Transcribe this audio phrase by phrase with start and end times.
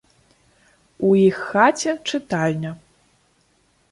[1.09, 2.71] У іх хаце чытальня.